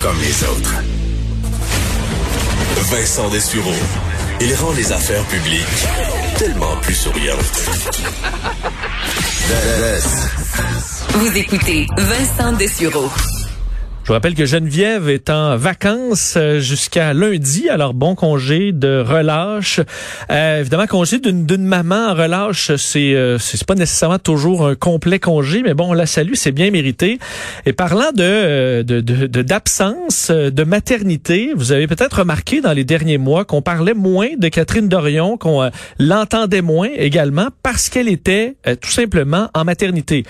comme 0.00 0.18
les 0.18 0.44
autres. 0.44 0.74
Vincent 2.90 3.28
Dessureau. 3.28 3.74
Il 4.40 4.54
rend 4.54 4.72
les 4.72 4.90
affaires 4.90 5.24
publiques 5.24 5.86
tellement 6.38 6.76
plus 6.80 6.94
souriantes. 6.94 7.70
Vous 11.14 11.36
écoutez 11.36 11.86
Vincent 11.98 12.52
Dessureau. 12.52 13.10
Je 14.02 14.08
vous 14.08 14.14
rappelle 14.14 14.34
que 14.34 14.46
Geneviève 14.46 15.10
est 15.10 15.28
en 15.28 15.56
vacances 15.58 16.34
euh, 16.36 16.58
jusqu'à 16.58 17.12
lundi, 17.12 17.68
alors 17.68 17.92
bon 17.92 18.14
congé 18.14 18.72
de 18.72 18.98
relâche. 18.98 19.78
Euh, 20.30 20.60
évidemment, 20.60 20.86
congé 20.86 21.18
d'une 21.18 21.64
maman 21.64 22.08
en 22.08 22.14
relâche, 22.14 22.74
c'est 22.76 23.14
euh, 23.14 23.38
c'est 23.38 23.62
pas 23.64 23.74
nécessairement 23.74 24.18
toujours 24.18 24.66
un 24.66 24.74
complet 24.74 25.18
congé, 25.18 25.62
mais 25.62 25.74
bon, 25.74 25.90
on 25.90 25.92
la 25.92 26.06
salue, 26.06 26.32
c'est 26.34 26.50
bien 26.50 26.70
mérité. 26.70 27.18
Et 27.66 27.74
parlant 27.74 28.10
de 28.14 28.82
d'absence, 29.42 30.30
de, 30.30 30.44
de, 30.44 30.48
de, 30.48 30.64
maternité, 30.64 31.52
vous 31.54 31.70
avez 31.70 31.86
peut-être 31.86 32.20
remarqué 32.20 32.62
dans 32.62 32.72
les 32.72 32.84
derniers 32.84 33.18
mois 33.18 33.44
qu'on 33.44 33.62
parlait 33.62 33.94
moins 33.94 34.30
de 34.38 34.48
Catherine 34.48 34.88
Dorion, 34.88 35.36
qu'on 35.36 35.70
l'entendait 35.98 36.62
moins 36.62 36.88
également 36.96 37.48
parce 37.62 37.90
qu'elle 37.90 38.08
était 38.08 38.56
tout 38.80 38.90
simplement 38.90 39.50
en 39.54 39.64
maternité. 39.64 40.24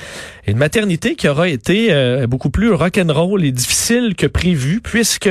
Une 0.47 0.59
maternité 0.59 1.15
qui 1.15 1.29
aura 1.29 1.49
été 1.49 1.95
beaucoup 2.27 2.51
plus 2.51 2.73
rock'n'roll 2.73 3.45
et 3.45 3.53
difficile 3.61 4.15
que 4.17 4.27
prévu 4.27 4.81
puisque 4.81 5.29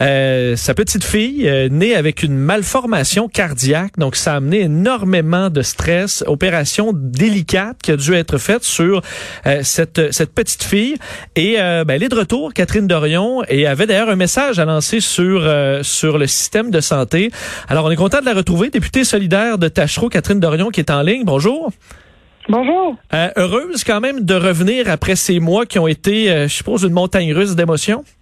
euh, 0.00 0.56
sa 0.56 0.74
petite 0.74 1.04
fille 1.04 1.48
euh, 1.48 1.68
née 1.68 1.94
avec 1.94 2.22
une 2.22 2.36
malformation 2.36 3.28
cardiaque, 3.28 3.98
donc 3.98 4.16
ça 4.16 4.32
a 4.32 4.36
amené 4.36 4.62
énormément 4.62 5.50
de 5.50 5.62
stress, 5.62 6.24
opération 6.26 6.92
délicate 6.94 7.76
qui 7.82 7.92
a 7.92 7.96
dû 7.96 8.14
être 8.14 8.38
faite 8.38 8.64
sur 8.64 9.02
euh, 9.46 9.60
cette 9.62 10.12
cette 10.12 10.32
petite 10.32 10.64
fille 10.64 10.96
et 11.36 11.56
ben, 11.58 11.90
elle 11.90 12.02
est 12.02 12.08
de 12.08 12.14
retour, 12.14 12.54
Catherine 12.54 12.86
Dorion, 12.86 13.42
et 13.48 13.66
avait 13.66 13.86
d'ailleurs 13.86 14.10
un 14.10 14.16
message 14.16 14.58
à 14.58 14.64
lancer 14.64 15.00
sur 15.00 15.48
sur 15.82 16.18
le 16.18 16.26
système 16.26 16.70
de 16.70 16.80
santé. 16.80 17.30
Alors 17.68 17.84
on 17.84 17.90
est 17.90 17.96
content 17.96 18.20
de 18.20 18.24
la 18.24 18.34
retrouver, 18.34 18.70
députée 18.70 19.04
solidaire 19.04 19.58
de 19.58 19.68
Tachereau, 19.68 20.08
Catherine 20.08 20.40
Dorion 20.40 20.70
qui 20.70 20.80
est 20.80 20.90
en 20.90 21.02
ligne. 21.02 21.24
Bonjour. 21.24 21.70
Bonjour. 22.48 22.96
Euh, 23.12 23.28
heureuse 23.36 23.84
quand 23.84 24.00
même 24.00 24.24
de 24.24 24.34
revenir 24.34 24.88
après 24.90 25.16
ces 25.16 25.38
mois 25.38 25.66
qui 25.66 25.78
ont 25.78 25.86
été, 25.86 26.30
euh, 26.30 26.48
je 26.48 26.54
suppose, 26.54 26.82
une 26.82 26.92
montagne 26.92 27.32
russe 27.34 27.54
d'émotions? 27.54 28.04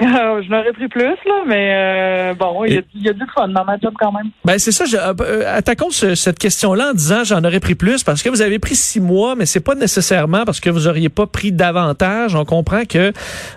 Euh, 0.00 0.42
je 0.42 0.48
n'aurais 0.48 0.72
pris 0.72 0.86
plus, 0.86 1.02
là, 1.02 1.42
mais 1.46 1.72
euh, 1.74 2.34
bon, 2.34 2.64
il 2.64 2.84
y, 2.94 3.08
a, 3.08 3.12
du 3.12 3.24
fun 3.34 3.48
dans 3.48 3.64
ma 3.64 3.76
job 3.78 3.92
quand 3.98 4.12
même. 4.12 4.30
Ben 4.44 4.56
c'est 4.58 4.70
ça. 4.70 4.84
Je, 4.84 4.96
attaquons 5.44 5.90
cette 5.90 6.38
question-là 6.38 6.90
en 6.90 6.94
disant 6.94 7.24
j'en 7.24 7.42
aurais 7.42 7.58
pris 7.58 7.74
plus 7.74 8.04
parce 8.04 8.22
que 8.22 8.28
vous 8.28 8.40
avez 8.40 8.60
pris 8.60 8.76
six 8.76 9.00
mois, 9.00 9.34
mais 9.34 9.44
c'est 9.44 9.60
pas 9.60 9.74
nécessairement 9.74 10.44
parce 10.44 10.60
que 10.60 10.70
vous 10.70 10.86
auriez 10.86 11.08
pas 11.08 11.26
pris 11.26 11.50
davantage. 11.50 12.36
On 12.36 12.44
comprend 12.44 12.84
que 12.84 13.12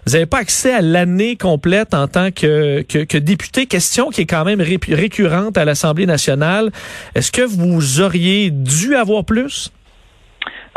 vous 0.07 0.13
n'avez 0.13 0.25
pas 0.25 0.39
accès 0.39 0.73
à 0.73 0.81
l'année 0.81 1.35
complète 1.35 1.93
en 1.93 2.07
tant 2.07 2.31
que, 2.31 2.81
que, 2.81 3.03
que, 3.03 3.17
député. 3.19 3.67
Question 3.67 4.09
qui 4.09 4.21
est 4.21 4.25
quand 4.25 4.45
même 4.45 4.61
récurrente 4.61 5.59
à 5.59 5.65
l'Assemblée 5.65 6.07
nationale. 6.07 6.71
Est-ce 7.13 7.31
que 7.31 7.43
vous 7.43 8.01
auriez 8.01 8.49
dû 8.49 8.95
avoir 8.95 9.25
plus? 9.25 9.71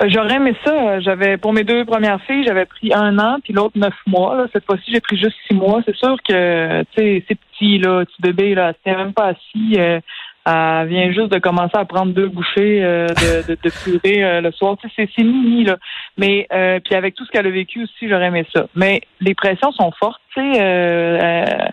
Euh, 0.00 0.08
j'aurais 0.08 0.36
aimé 0.36 0.54
ça. 0.64 1.00
J'avais 1.00 1.36
pour 1.36 1.52
mes 1.52 1.64
deux 1.64 1.84
premières 1.84 2.20
filles, 2.22 2.44
j'avais 2.44 2.66
pris 2.66 2.92
un 2.92 3.18
an, 3.18 3.38
puis 3.42 3.52
l'autre 3.52 3.78
neuf 3.78 3.94
mois. 4.06 4.36
Là. 4.36 4.46
Cette 4.52 4.64
fois-ci, 4.64 4.92
j'ai 4.92 5.00
pris 5.00 5.16
juste 5.16 5.36
six 5.46 5.54
mois. 5.54 5.82
C'est 5.86 5.96
sûr 5.96 6.16
que 6.26 6.82
tu 6.82 6.86
sais, 6.96 7.24
c'est 7.28 7.38
petit, 7.38 7.78
là, 7.78 8.04
petit 8.04 8.22
bébé, 8.22 8.54
là, 8.54 8.72
c'était 8.76 8.96
même 8.96 9.12
pas 9.12 9.28
assis. 9.28 9.74
Euh, 9.78 10.00
elle 10.46 10.88
vient 10.88 11.10
juste 11.10 11.32
de 11.32 11.38
commencer 11.38 11.76
à 11.76 11.86
prendre 11.86 12.12
deux 12.12 12.28
bouchées 12.28 12.84
euh, 12.84 13.06
de, 13.06 13.48
de, 13.48 13.58
de, 13.62 13.70
purée 13.82 14.42
le 14.42 14.52
soir. 14.52 14.76
Tu 14.78 14.90
sais, 14.90 15.08
c'est 15.16 15.24
mini, 15.24 15.64
là. 15.64 15.76
Mais 16.18 16.46
puis 16.84 16.94
avec 16.94 17.14
tout 17.14 17.24
ce 17.24 17.30
qu'elle 17.30 17.46
a 17.46 17.50
vécu 17.50 17.84
aussi, 17.84 18.08
j'aurais 18.08 18.26
aimé 18.26 18.44
ça. 18.54 18.66
Mais 18.74 19.00
les 19.20 19.34
pressions 19.34 19.72
sont 19.72 19.90
fortes, 19.92 20.20
tu 20.34 20.42
sais 20.42 21.72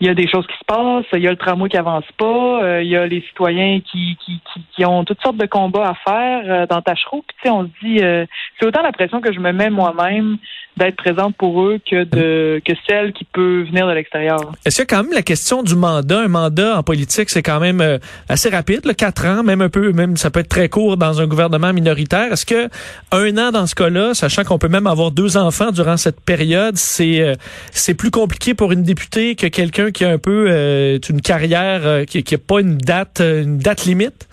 il 0.00 0.06
y 0.06 0.10
a 0.10 0.14
des 0.14 0.28
choses 0.28 0.46
qui 0.46 0.56
se 0.56 0.64
passent, 0.64 1.06
il 1.12 1.22
y 1.22 1.26
a 1.26 1.30
le 1.30 1.36
tramway 1.36 1.68
qui 1.68 1.76
avance 1.76 2.04
pas, 2.16 2.62
euh, 2.62 2.82
il 2.82 2.88
y 2.88 2.96
a 2.96 3.06
les 3.06 3.20
citoyens 3.22 3.80
qui, 3.80 4.16
qui, 4.24 4.40
qui, 4.74 4.84
ont 4.84 5.04
toutes 5.04 5.20
sortes 5.20 5.36
de 5.36 5.46
combats 5.46 5.88
à 5.88 5.94
faire 5.94 6.42
euh, 6.46 6.66
dans 6.66 6.80
Tachereau. 6.80 7.24
Puis, 7.26 7.36
tu 7.42 7.48
sais, 7.48 7.50
on 7.50 7.64
se 7.64 7.70
dit, 7.82 7.98
euh, 8.04 8.24
c'est 8.58 8.66
autant 8.66 8.82
la 8.82 8.92
pression 8.92 9.20
que 9.20 9.32
je 9.32 9.40
me 9.40 9.52
mets 9.52 9.70
moi-même 9.70 10.36
d'être 10.76 10.94
présente 10.94 11.34
pour 11.36 11.62
eux 11.62 11.80
que 11.90 12.04
de 12.04 12.62
que 12.64 12.72
celle 12.88 13.12
qui 13.12 13.24
peut 13.24 13.64
venir 13.64 13.88
de 13.88 13.92
l'extérieur. 13.92 14.38
Est-ce 14.64 14.76
qu'il 14.76 14.82
y 14.82 14.94
a 14.94 14.96
quand 14.96 15.02
même 15.02 15.12
la 15.12 15.22
question 15.22 15.64
du 15.64 15.74
mandat? 15.74 16.20
Un 16.20 16.28
mandat 16.28 16.78
en 16.78 16.84
politique, 16.84 17.30
c'est 17.30 17.42
quand 17.42 17.58
même 17.58 17.98
assez 18.28 18.48
rapide, 18.48 18.82
le 18.84 18.92
quatre 18.92 19.26
ans, 19.26 19.42
même 19.42 19.60
un 19.60 19.68
peu, 19.68 19.90
même 19.90 20.16
ça 20.16 20.30
peut 20.30 20.38
être 20.38 20.48
très 20.48 20.68
court 20.68 20.96
dans 20.96 21.20
un 21.20 21.26
gouvernement 21.26 21.72
minoritaire. 21.72 22.32
Est-ce 22.32 22.46
que 22.46 22.68
un 23.10 23.36
an 23.38 23.50
dans 23.50 23.66
ce 23.66 23.74
cas-là, 23.74 24.14
sachant 24.14 24.44
qu'on 24.44 24.58
peut 24.58 24.68
même 24.68 24.86
avoir 24.86 25.10
deux 25.10 25.36
enfants 25.36 25.72
durant 25.72 25.96
cette 25.96 26.20
période, 26.20 26.76
c'est 26.76 27.36
c'est 27.72 27.94
plus 27.94 28.12
compliqué 28.12 28.54
pour 28.54 28.70
une 28.70 28.84
députée 28.84 29.34
que 29.34 29.48
quelqu'un 29.48 29.87
qui 29.90 30.04
a 30.04 30.10
un 30.10 30.18
peu 30.18 30.46
euh, 30.48 30.98
une 31.08 31.20
carrière 31.20 31.86
euh, 31.86 32.04
qui 32.04 32.18
n'a 32.18 32.38
pas 32.38 32.60
une 32.60 32.78
date, 32.78 33.20
euh, 33.20 33.42
une 33.42 33.58
date 33.58 33.84
limite? 33.84 34.28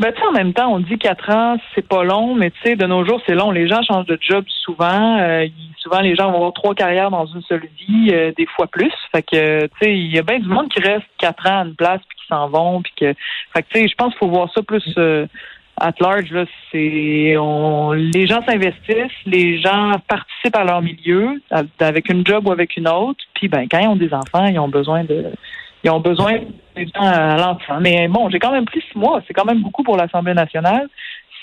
Ben, 0.00 0.12
tu 0.12 0.20
sais, 0.20 0.26
en 0.26 0.32
même 0.32 0.52
temps, 0.52 0.72
on 0.72 0.80
dit 0.80 0.98
quatre 0.98 1.30
ans, 1.30 1.56
c'est 1.74 1.86
pas 1.86 2.02
long, 2.02 2.34
mais 2.34 2.50
tu 2.50 2.58
sais, 2.64 2.76
de 2.76 2.84
nos 2.84 3.04
jours, 3.06 3.20
c'est 3.26 3.34
long. 3.34 3.52
Les 3.52 3.68
gens 3.68 3.80
changent 3.82 4.06
de 4.06 4.18
job 4.20 4.44
souvent. 4.64 5.46
souvent, 5.78 6.00
les 6.00 6.16
gens 6.16 6.30
vont 6.32 6.38
avoir 6.38 6.52
trois 6.52 6.74
carrières 6.74 7.10
dans 7.10 7.26
une 7.26 7.42
seule 7.42 7.68
vie, 7.78 8.12
des 8.36 8.46
fois 8.56 8.66
plus. 8.66 8.92
Fait 9.12 9.22
que, 9.22 9.66
tu 9.66 9.70
sais, 9.80 9.96
il 9.96 10.12
y 10.12 10.18
a 10.18 10.22
bien 10.22 10.40
du 10.40 10.48
monde 10.48 10.68
qui 10.68 10.80
reste 10.80 11.06
quatre 11.18 11.46
ans 11.48 11.60
à 11.60 11.64
une 11.64 11.76
place 11.76 12.00
puis 12.08 12.18
qui 12.18 12.26
s'en 12.26 12.48
vont. 12.48 12.82
Puis 12.82 12.92
que, 12.96 13.14
fait 13.54 13.62
que, 13.62 13.68
tu 13.72 13.80
sais, 13.80 13.88
je 13.88 13.94
pense 13.94 14.10
qu'il 14.14 14.18
faut 14.18 14.30
voir 14.30 14.50
ça 14.52 14.62
plus 14.62 14.82
at 15.80 15.94
large, 16.00 16.30
là, 16.30 16.44
c'est 16.70 17.36
on, 17.36 17.92
les 17.92 18.26
gens 18.26 18.44
s'investissent, 18.46 19.12
les 19.26 19.60
gens 19.60 19.92
participent 20.08 20.56
à 20.56 20.64
leur 20.64 20.82
milieu, 20.82 21.40
avec 21.78 22.08
une 22.08 22.26
job 22.26 22.46
ou 22.46 22.52
avec 22.52 22.76
une 22.76 22.88
autre. 22.88 23.22
Puis 23.34 23.48
ben, 23.48 23.66
quand 23.70 23.78
ils 23.78 23.88
ont 23.88 23.96
des 23.96 24.12
enfants, 24.12 24.46
ils 24.46 24.58
ont 24.58 24.68
besoin 24.68 25.04
de 25.04 25.32
ils 25.82 25.90
ont 25.90 26.00
besoin 26.00 26.38
des 26.76 26.86
gens 26.86 27.02
à 27.02 27.36
l'enfant. 27.36 27.78
Mais 27.80 28.08
bon, 28.08 28.30
j'ai 28.30 28.38
quand 28.38 28.52
même 28.52 28.64
pris 28.64 28.82
six 28.90 28.98
mois, 28.98 29.20
c'est 29.26 29.34
quand 29.34 29.44
même 29.44 29.62
beaucoup 29.62 29.82
pour 29.82 29.96
l'Assemblée 29.96 30.34
nationale 30.34 30.88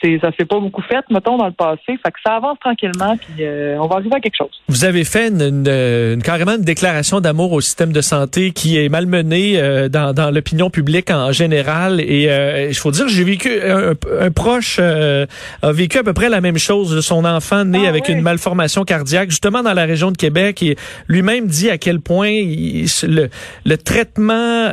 c'est 0.01 0.19
ça 0.19 0.31
s'est 0.37 0.45
pas 0.45 0.59
beaucoup 0.59 0.81
fait, 0.81 1.03
mettons, 1.09 1.37
dans 1.37 1.45
le 1.45 1.51
passé. 1.51 1.81
Fait 1.87 2.11
que 2.11 2.19
ça 2.25 2.35
avance 2.35 2.57
tranquillement, 2.59 3.17
puis 3.17 3.43
euh, 3.43 3.77
on 3.79 3.87
va 3.87 3.97
arriver 3.97 4.15
à 4.15 4.19
quelque 4.19 4.37
chose. 4.37 4.61
Vous 4.67 4.83
avez 4.83 5.03
fait 5.03 5.29
une, 5.29 5.41
une, 5.67 6.23
carrément 6.23 6.55
une 6.55 6.63
déclaration 6.63 7.21
d'amour 7.21 7.51
au 7.51 7.61
système 7.61 7.91
de 7.91 8.01
santé 8.01 8.51
qui 8.51 8.77
est 8.77 8.89
malmenée 8.89 9.59
euh, 9.59 9.89
dans, 9.89 10.13
dans 10.13 10.31
l'opinion 10.31 10.69
publique 10.69 11.11
en 11.11 11.31
général. 11.31 12.01
Et 12.01 12.29
euh, 12.29 12.67
il 12.69 12.75
faut 12.75 12.91
dire, 12.91 13.07
j'ai 13.07 13.23
vécu 13.23 13.49
un, 13.61 14.31
proche 14.31 14.79
a 14.79 15.71
vécu 15.71 15.97
à 15.97 16.03
peu 16.03 16.13
près 16.13 16.29
la 16.29 16.41
même 16.41 16.57
chose. 16.57 16.95
de 16.95 17.01
Son 17.01 17.25
enfant 17.25 17.65
né 17.65 17.81
ah 17.85 17.89
avec 17.89 18.09
une 18.09 18.21
malformation 18.21 18.83
cardiaque, 18.83 19.29
justement 19.29 19.61
dans 19.61 19.73
la 19.73 19.85
région 19.85 20.11
de 20.11 20.17
Québec, 20.17 20.63
et 20.63 20.77
lui-même 21.07 21.47
dit 21.47 21.69
à 21.69 21.77
quel 21.77 21.99
point 21.99 22.31
le, 22.31 23.29
le 23.65 23.77
traitement, 23.77 24.71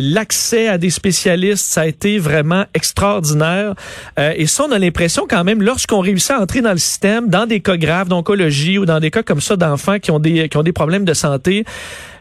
l'accès 0.00 0.68
à 0.68 0.78
des 0.78 0.90
spécialistes, 0.90 1.66
ça 1.66 1.82
a 1.82 1.86
été 1.86 2.18
vraiment 2.18 2.64
extraordinaire. 2.74 3.74
et 4.18 4.46
ça, 4.46 4.65
on 4.68 4.72
a 4.72 4.78
l'impression 4.78 5.26
quand 5.28 5.44
même, 5.44 5.62
lorsqu'on 5.62 6.00
réussit 6.00 6.32
à 6.32 6.40
entrer 6.40 6.60
dans 6.60 6.72
le 6.72 6.78
système, 6.78 7.28
dans 7.28 7.46
des 7.46 7.60
cas 7.60 7.76
graves 7.76 8.08
d'oncologie 8.08 8.78
ou 8.78 8.86
dans 8.86 9.00
des 9.00 9.10
cas 9.10 9.22
comme 9.22 9.40
ça 9.40 9.56
d'enfants 9.56 9.98
qui 9.98 10.10
ont 10.10 10.18
des 10.18 10.72
problèmes 10.74 11.04
de 11.04 11.14
santé, 11.14 11.64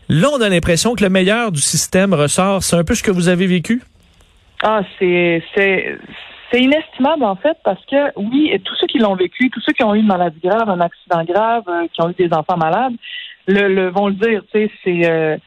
là, 0.10 0.30
on 0.34 0.42
a 0.42 0.50
l'impression 0.50 0.96
que 0.96 1.04
le 1.04 1.10
meilleur 1.10 1.52
du 1.52 1.62
système 1.62 2.14
ressort. 2.14 2.64
C'est 2.64 2.76
un 2.76 2.84
peu 2.84 2.96
ce 2.96 3.04
que 3.04 3.12
vous 3.12 3.28
avez 3.30 3.48
vécu? 3.48 3.82
Ah, 4.64 4.82
c'est 5.00 5.42
inestimable 6.54 7.24
en 7.24 7.36
fait 7.36 7.58
parce 7.64 7.84
que 7.86 8.18
oui, 8.18 8.52
tous 8.64 8.76
ceux 8.76 8.88
qui 8.88 9.00
l'ont 9.00 9.16
vécu, 9.16 9.50
tous 9.50 9.60
ceux 9.62 9.74
qui 9.74 9.84
ont 9.84 9.94
eu 9.94 10.00
une 10.00 10.08
maladie 10.08 10.40
grave, 10.42 10.70
un 10.70 10.80
accident 10.80 11.24
grave, 11.26 11.64
euh, 11.68 11.88
qui 11.92 12.02
ont 12.02 12.10
eu 12.10 12.14
des 12.14 12.34
enfants 12.34 12.56
malades, 12.56 12.94
le, 13.48 13.90
vont 13.90 14.08
le 14.08 14.14
dire. 14.14 14.42
Euh, 14.56 15.38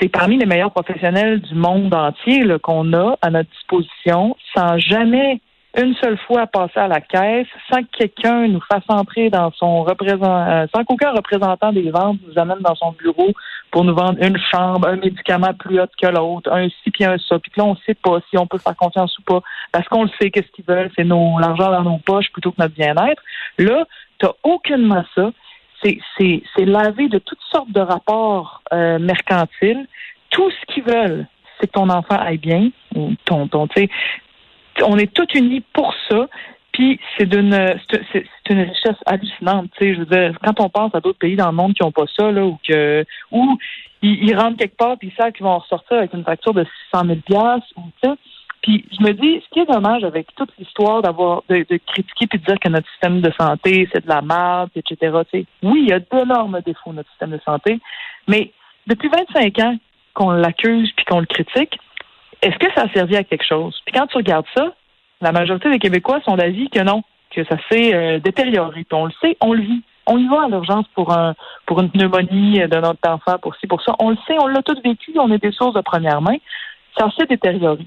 c'est 0.00 0.08
parmi 0.08 0.38
les 0.38 0.46
meilleurs 0.46 0.72
professionnels 0.72 1.40
du 1.40 1.54
monde 1.54 1.94
entier 1.94 2.44
qu'on 2.62 2.92
a 2.92 3.16
à 3.22 3.30
notre 3.30 3.48
disposition, 3.50 4.36
sans 4.54 4.78
jamais 4.78 5.40
une 5.76 5.94
seule 5.94 6.18
fois 6.26 6.46
passer 6.46 6.78
à 6.78 6.88
la 6.88 7.00
caisse 7.00 7.46
sans 7.70 7.82
que 7.82 7.88
quelqu'un 7.98 8.46
nous 8.46 8.60
fasse 8.60 8.84
entrer 8.88 9.30
dans 9.30 9.50
son 9.52 9.84
représentant, 9.84 10.46
euh, 10.46 10.66
sans 10.74 10.84
qu'aucun 10.84 11.12
représentant 11.12 11.72
des 11.72 11.90
ventes 11.90 12.18
nous 12.26 12.38
amène 12.38 12.58
dans 12.60 12.74
son 12.74 12.92
bureau 12.92 13.32
pour 13.70 13.84
nous 13.84 13.94
vendre 13.94 14.22
une 14.22 14.38
chambre, 14.52 14.86
un 14.86 14.96
médicament 14.96 15.54
plus 15.54 15.80
haut 15.80 15.86
que 16.00 16.06
l'autre, 16.08 16.52
un 16.52 16.68
ci 16.68 16.90
puis 16.92 17.04
un 17.04 17.16
ça. 17.16 17.38
Puis 17.38 17.52
là, 17.56 17.64
on 17.64 17.76
sait 17.86 17.94
pas 17.94 18.18
si 18.28 18.36
on 18.36 18.46
peut 18.46 18.58
faire 18.58 18.76
confiance 18.76 19.18
ou 19.18 19.22
pas 19.22 19.40
parce 19.72 19.88
qu'on 19.88 20.02
le 20.02 20.10
sait 20.20 20.30
qu'est-ce 20.30 20.50
qu'ils 20.52 20.66
veulent, 20.66 20.90
c'est 20.94 21.04
nos 21.04 21.38
l'argent 21.38 21.70
dans 21.70 21.82
nos 21.82 21.98
poches 21.98 22.30
plutôt 22.32 22.52
que 22.52 22.60
notre 22.60 22.74
bien-être. 22.74 23.22
Là, 23.58 23.84
t'as 24.18 24.32
aucunement 24.42 25.04
ça. 25.14 25.30
C'est, 25.82 26.64
lavé 26.64 27.08
de 27.08 27.18
toutes 27.18 27.42
sortes 27.50 27.72
de 27.72 27.80
rapports 27.80 28.62
euh, 28.72 29.00
mercantiles. 29.00 29.88
Tout 30.30 30.48
ce 30.50 30.72
qu'ils 30.72 30.84
veulent, 30.84 31.26
c'est 31.58 31.66
que 31.66 31.72
ton 31.72 31.88
enfant 31.88 32.16
aille 32.16 32.38
bien, 32.38 32.70
ton, 33.24 33.48
ton, 33.48 33.66
tu 33.66 33.82
sais, 33.82 33.90
on 34.82 34.98
est 34.98 35.12
tous 35.12 35.26
unis 35.34 35.62
pour 35.72 35.94
ça. 36.08 36.28
Puis 36.72 36.98
c'est 37.16 37.26
d'une 37.26 37.54
c'est 38.12 38.24
une 38.48 38.60
richesse 38.60 38.96
hallucinante. 39.04 39.70
Tu 39.76 39.84
sais, 39.84 39.94
je 39.94 40.00
veux 40.00 40.06
dire, 40.06 40.38
quand 40.42 40.58
on 40.60 40.70
pense 40.70 40.94
à 40.94 41.00
d'autres 41.00 41.18
pays 41.18 41.36
dans 41.36 41.50
le 41.50 41.56
monde 41.56 41.74
qui 41.74 41.82
n'ont 41.82 41.92
pas 41.92 42.06
ça, 42.16 42.30
là, 42.30 42.44
ou 42.44 42.58
que 42.66 43.04
ou 43.30 43.58
ils, 44.00 44.34
rentrent 44.34 44.56
quelque 44.56 44.76
part 44.76 44.96
puis 44.98 45.08
ils 45.08 45.22
savent 45.22 45.32
qu'ils 45.32 45.44
vont 45.44 45.58
ressortir 45.58 45.98
avec 45.98 46.12
une 46.12 46.24
facture 46.24 46.54
de 46.54 46.66
600 46.90 47.04
000 47.28 47.42
ou 47.76 47.82
tu 48.02 48.08
sais, 48.08 48.14
Puis 48.62 48.84
je 48.90 49.04
me 49.04 49.12
dis, 49.12 49.42
ce 49.44 49.50
qui 49.50 49.60
est 49.60 49.72
dommage 49.72 50.02
avec 50.02 50.34
toute 50.34 50.50
l'histoire 50.58 51.02
d'avoir 51.02 51.42
de, 51.48 51.62
critiquer 51.86 52.26
puis 52.26 52.38
de 52.38 52.44
dire 52.44 52.58
que 52.58 52.68
notre 52.68 52.88
système 52.90 53.20
de 53.20 53.32
santé, 53.38 53.88
c'est 53.92 54.04
de 54.04 54.08
la 54.08 54.22
merde, 54.22 54.70
etc. 54.74 55.14
oui, 55.62 55.84
il 55.84 55.90
y 55.90 55.92
a 55.92 56.00
d'énormes 56.00 56.60
défauts 56.64 56.92
notre 56.92 57.10
système 57.10 57.30
de 57.30 57.40
santé, 57.44 57.80
mais 58.26 58.50
depuis 58.86 59.08
25 59.08 59.58
ans 59.60 59.76
qu'on 60.14 60.30
l'accuse 60.30 60.90
puis 60.96 61.04
qu'on 61.04 61.20
le 61.20 61.26
critique, 61.26 61.78
est-ce 62.42 62.58
que 62.58 62.72
ça 62.74 62.82
a 62.82 62.88
servi 62.92 63.16
à 63.16 63.24
quelque 63.24 63.44
chose? 63.44 63.80
Puis 63.84 63.94
quand 63.94 64.06
tu 64.06 64.16
regardes 64.16 64.46
ça, 64.54 64.72
la 65.20 65.32
majorité 65.32 65.70
des 65.70 65.78
Québécois 65.78 66.20
sont 66.24 66.36
d'avis 66.36 66.68
que 66.68 66.80
non, 66.80 67.02
que 67.30 67.44
ça 67.44 67.56
s'est 67.70 67.94
euh, 67.94 68.18
détérioré. 68.18 68.84
Puis 68.84 68.98
on 68.98 69.06
le 69.06 69.12
sait, 69.20 69.36
on 69.40 69.52
le 69.52 69.62
vit. 69.62 69.82
On 70.06 70.18
y 70.18 70.26
va 70.26 70.44
à 70.44 70.48
l'urgence 70.48 70.86
pour 70.94 71.12
un 71.12 71.34
pour 71.66 71.80
une 71.80 71.90
pneumonie 71.90 72.58
de 72.58 72.76
notre 72.80 73.08
enfant, 73.08 73.38
pour 73.40 73.54
ci, 73.56 73.68
pour 73.68 73.82
ça. 73.82 73.94
On 74.00 74.10
le 74.10 74.16
sait, 74.26 74.36
on 74.40 74.48
l'a 74.48 74.62
tous 74.62 74.80
vécu, 74.82 75.12
on 75.16 75.30
est 75.30 75.42
des 75.42 75.52
sources 75.52 75.74
de 75.74 75.80
première 75.80 76.20
main. 76.20 76.36
Ça 76.98 77.08
s'est 77.16 77.26
détérioré. 77.26 77.86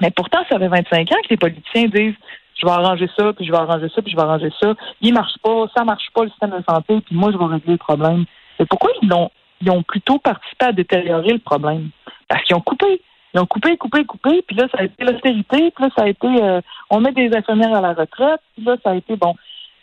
Mais 0.00 0.10
pourtant, 0.10 0.38
ça 0.50 0.58
fait 0.58 0.68
25 0.68 1.12
ans 1.12 1.20
que 1.22 1.28
les 1.28 1.36
politiciens 1.36 1.88
disent 1.88 2.14
je 2.62 2.66
vais 2.66 2.72
arranger 2.72 3.08
ça, 3.16 3.32
puis 3.32 3.44
je 3.44 3.50
vais 3.50 3.58
arranger 3.58 3.88
ça, 3.94 4.02
puis 4.02 4.12
je 4.12 4.16
vais 4.16 4.22
arranger 4.22 4.50
ça. 4.60 4.74
Il 5.00 5.12
marche 5.12 5.36
pas, 5.42 5.66
ça 5.76 5.84
marche 5.84 6.08
pas 6.14 6.24
le 6.24 6.30
système 6.30 6.50
de 6.50 6.62
santé, 6.68 7.00
puis 7.00 7.14
moi, 7.14 7.30
je 7.32 7.36
vais 7.36 7.44
régler 7.44 7.72
le 7.72 7.78
problème. 7.78 8.24
Mais 8.58 8.66
pourquoi 8.66 8.90
ils 9.02 9.12
ont, 9.12 9.30
ils 9.60 9.70
ont 9.70 9.82
plutôt 9.82 10.18
participé 10.18 10.66
à 10.66 10.72
détériorer 10.72 11.32
le 11.32 11.38
problème? 11.38 11.90
Parce 12.28 12.44
qu'ils 12.44 12.56
ont 12.56 12.60
coupé. 12.60 13.00
Ils 13.34 13.40
ont 13.40 13.46
coupé, 13.46 13.76
coupé, 13.76 14.04
coupé, 14.04 14.42
puis 14.46 14.56
là, 14.56 14.66
ça 14.72 14.82
a 14.82 14.84
été 14.84 15.04
l'austérité, 15.04 15.70
puis 15.74 15.84
là, 15.84 15.90
ça 15.96 16.04
a 16.04 16.08
été 16.08 16.26
euh, 16.26 16.60
on 16.90 17.00
met 17.00 17.12
des 17.12 17.34
infirmières 17.34 17.74
à 17.74 17.80
la 17.80 17.94
retraite, 17.94 18.40
puis 18.54 18.64
là, 18.64 18.76
ça 18.82 18.90
a 18.90 18.94
été 18.94 19.16
bon. 19.16 19.34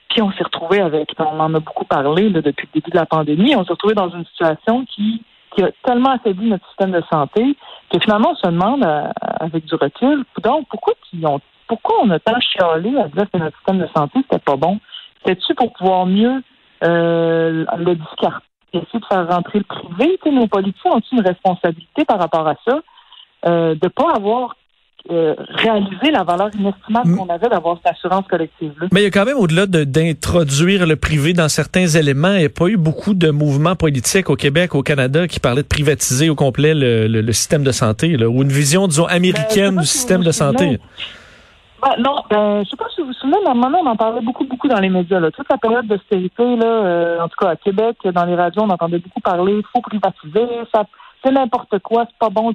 Puis 0.09 0.21
on 0.21 0.31
s'est 0.31 0.43
retrouvé 0.43 0.81
avec, 0.81 1.13
on 1.19 1.39
en 1.39 1.53
a 1.53 1.59
beaucoup 1.59 1.85
parlé 1.85 2.29
là, 2.29 2.41
depuis 2.41 2.67
le 2.73 2.79
début 2.79 2.91
de 2.91 2.97
la 2.97 3.05
pandémie, 3.05 3.55
on 3.55 3.63
s'est 3.63 3.73
retrouvé 3.73 3.93
dans 3.93 4.09
une 4.09 4.25
situation 4.25 4.85
qui, 4.85 5.23
qui 5.55 5.63
a 5.63 5.71
tellement 5.83 6.11
affaibli 6.11 6.49
notre 6.49 6.67
système 6.67 6.91
de 6.91 7.03
santé 7.11 7.55
que 7.91 7.99
finalement 7.99 8.31
on 8.31 8.35
se 8.35 8.47
demande 8.47 8.83
euh, 8.83 9.07
avec 9.39 9.65
du 9.65 9.75
recul, 9.75 10.25
donc 10.43 10.67
pourquoi 10.69 10.93
ils 11.13 11.25
ont 11.25 11.39
pourquoi 11.67 11.97
on 12.03 12.09
a 12.09 12.19
tant 12.19 12.39
chialé 12.39 12.97
à 12.97 13.07
dire 13.07 13.29
que 13.31 13.37
notre 13.37 13.55
système 13.57 13.79
de 13.79 13.87
santé 13.95 14.19
c'était 14.23 14.43
pas 14.43 14.55
bon? 14.55 14.79
C'était-tu 15.23 15.53
pour 15.53 15.71
pouvoir 15.73 16.07
mieux 16.07 16.43
euh, 16.83 17.65
le 17.77 17.95
discarter, 17.95 18.45
essayer 18.73 18.99
de 18.99 19.05
faire 19.05 19.27
rentrer 19.27 19.59
le 19.59 19.65
privé? 19.65 20.19
Tu 20.23 20.31
nos 20.31 20.47
politiciens 20.47 20.91
ont 20.93 21.01
une 21.11 21.21
responsabilité 21.21 22.05
par 22.05 22.19
rapport 22.19 22.47
à 22.47 22.55
ça? 22.67 22.79
Euh, 23.45 23.73
de 23.75 23.87
pas 23.87 24.11
avoir 24.15 24.57
euh, 25.09 25.33
réalisé 25.47 26.11
la 26.11 26.23
valeur 26.23 26.49
inestimable 26.53 27.15
qu'on 27.15 27.29
avait 27.29 27.47
d'avoir 27.47 27.77
cette 27.77 27.93
assurance 27.93 28.27
collective-là. 28.27 28.87
Mais 28.91 28.99
il 28.99 29.03
y 29.05 29.07
a 29.07 29.11
quand 29.11 29.23
même, 29.23 29.37
au-delà 29.37 29.65
d'introduire 29.65 30.85
le 30.85 30.97
privé 30.97 31.31
dans 31.31 31.47
certains 31.47 31.87
éléments, 31.87 32.33
il 32.33 32.39
n'y 32.39 32.45
a 32.45 32.49
pas 32.49 32.67
eu 32.67 32.75
beaucoup 32.75 33.13
de 33.13 33.31
mouvements 33.31 33.77
politiques 33.77 34.29
au 34.29 34.35
Québec, 34.35 34.75
au 34.75 34.83
Canada, 34.83 35.25
qui 35.27 35.39
parlaient 35.39 35.63
de 35.63 35.67
privatiser 35.67 36.29
au 36.29 36.35
complet 36.35 36.73
le, 36.75 37.07
le, 37.07 37.31
système 37.31 37.63
de 37.63 37.71
santé, 37.71 38.17
là, 38.17 38.27
ou 38.27 38.43
une 38.43 38.51
vision, 38.51 38.87
disons, 38.87 39.05
américaine 39.05 39.75
ben, 39.75 39.81
du 39.81 39.87
système 39.87 40.21
de 40.21 40.31
santé. 40.31 40.79
Ben, 41.81 41.95
non, 41.97 42.21
ben, 42.29 42.63
je 42.65 42.69
sais 42.69 42.77
pas 42.77 42.89
si 42.93 42.99
vous 42.99 43.07
vous 43.07 43.13
souvenez, 43.13 43.37
mais 43.41 43.49
à 43.49 43.53
un 43.53 43.55
moment, 43.55 43.79
on 43.81 43.87
en 43.87 43.95
parlait 43.95 44.21
beaucoup, 44.21 44.43
beaucoup 44.43 44.67
dans 44.67 44.81
les 44.81 44.89
médias. 44.89 45.21
Là. 45.21 45.31
Toute 45.31 45.49
la 45.49 45.57
période 45.57 45.87
d'austérité, 45.87 46.57
là, 46.57 46.65
euh, 46.65 47.21
en 47.21 47.29
tout 47.29 47.37
cas 47.39 47.51
à 47.51 47.55
Québec, 47.55 47.95
dans 48.03 48.25
les 48.25 48.35
radios, 48.35 48.63
on 48.63 48.69
entendait 48.69 48.99
beaucoup 48.99 49.21
parler, 49.21 49.53
il 49.53 49.65
faut 49.73 49.81
privatiser, 49.81 50.45
ça 50.73 50.83
c'est 51.23 51.31
n'importe 51.31 51.79
quoi, 51.79 52.05
c'est 52.09 52.17
pas 52.17 52.29
bon 52.29 52.49
le, 52.49 52.53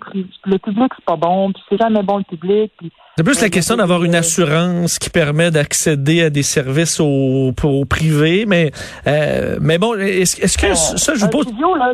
public, 0.58 0.92
c'est 0.96 1.04
pas 1.04 1.16
bon, 1.16 1.52
puis 1.52 1.62
c'est 1.68 1.78
jamais 1.78 2.02
bon 2.02 2.18
le 2.18 2.24
public. 2.24 2.72
C'est 3.16 3.24
plus 3.24 3.40
la 3.40 3.48
question 3.48 3.76
d'avoir 3.76 4.04
une 4.04 4.14
assurance 4.14 4.98
qui 4.98 5.10
permet 5.10 5.50
d'accéder 5.50 6.22
à 6.22 6.30
des 6.30 6.42
services 6.42 7.00
au, 7.00 7.52
au 7.62 7.84
privé, 7.84 8.44
mais 8.46 8.72
euh, 9.06 9.58
mais 9.60 9.78
bon, 9.78 9.94
est-ce 9.94 10.42
est 10.42 10.60
que 10.60 10.74
ça, 10.74 11.14
je 11.14 11.20
vous 11.20 11.30
pose... 11.30 11.46
Un 11.46 11.50
studio, 11.50 11.76
là, 11.76 11.92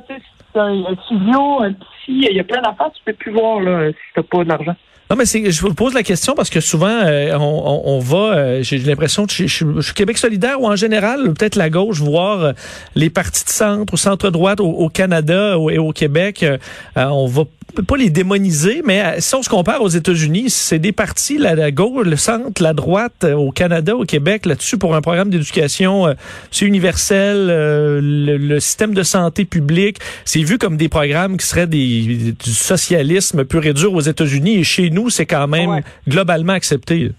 un, 0.55 0.97
studio, 1.05 1.63
un 1.63 1.73
petit, 1.73 1.87
il 2.09 2.37
y 2.37 2.41
a 2.41 2.45
plein 2.45 2.63
d'affaires, 2.63 2.91
tu 2.95 3.03
peux 3.05 3.13
plus 3.13 3.33
voir 3.33 3.61
là, 3.61 3.91
si 3.91 3.97
t'as 4.15 4.23
pas 4.23 4.45
de 4.45 4.49
l'argent. 4.49 4.77
Non, 5.11 5.17
mais 5.17 5.25
je 5.25 5.61
vous 5.61 5.75
pose 5.75 5.93
la 5.93 6.05
question 6.05 6.35
parce 6.37 6.51
que 6.51 6.61
souvent, 6.61 6.87
euh, 6.87 7.37
on, 7.37 7.83
on, 7.85 7.99
va, 7.99 8.37
euh, 8.37 8.63
j'ai 8.63 8.79
l'impression 8.79 9.27
que 9.27 9.33
je, 9.33 9.47
suis 9.47 9.95
Québec 9.95 10.17
solidaire 10.17 10.61
ou 10.61 10.69
en 10.69 10.77
général, 10.77 11.35
peut-être 11.35 11.57
la 11.57 11.69
gauche, 11.69 11.99
voir 11.99 12.45
euh, 12.45 12.53
les 12.95 13.11
partis 13.11 13.45
de 13.45 13.51
centre 13.51 13.93
ou 13.93 13.97
centre-droite 13.97 14.61
au, 14.61 14.89
Canada 14.89 15.57
et 15.69 15.79
au 15.79 15.93
Québec, 15.93 16.47
on 16.95 17.27
va 17.27 17.43
pas 17.71 17.97
les 17.97 18.11
démoniser, 18.11 18.83
mais 18.85 19.03
euh, 19.03 19.17
si 19.19 19.35
on 19.35 19.43
se 19.43 19.49
compare 19.49 19.83
aux 19.83 19.89
États-Unis, 19.89 20.51
c'est 20.51 20.79
des 20.79 20.93
partis, 20.93 21.39
la, 21.39 21.71
gauche, 21.71 22.07
le 22.07 22.17
centre, 22.17 22.63
la 22.63 22.73
droite, 22.73 23.25
euh, 23.25 23.35
au 23.35 23.51
Canada, 23.51 23.97
au 23.97 24.05
Québec, 24.05 24.47
là-dessus, 24.47 24.79
pour 24.79 24.95
un 24.95 25.01
programme 25.01 25.31
d'éducation, 25.31 26.07
euh, 26.07 26.15
c'est 26.51 26.67
universel, 26.67 27.47
le, 27.49 28.61
système 28.61 28.95
de 28.95 29.03
santé 29.03 29.45
publique, 29.45 29.99
c'est 30.25 30.43
vu 30.43 30.59
comme 30.59 30.77
des 30.77 30.89
programmes 30.89 31.37
qui 31.37 31.47
seraient 31.47 31.67
des, 31.67 32.35
du 32.45 32.53
socialisme 32.53 33.45
pur 33.45 33.65
et 33.65 33.73
dur 33.73 33.93
aux 33.95 34.01
États-Unis, 34.01 34.59
et 34.59 34.65
chez 34.65 34.91
nous, 34.91 35.11
c'est 35.11 35.27
quand 35.27 35.49
même 35.49 35.81
globalement 36.07 36.53
accepté. 36.53 37.13